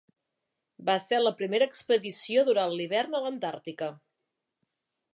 Va 0.89 0.95
ser 1.03 1.19
la 1.19 1.33
primera 1.41 1.67
expedició 1.73 2.47
durant 2.49 2.75
l'hivern 2.79 3.19
a 3.21 3.25
l'Antàrtica. 3.27 3.95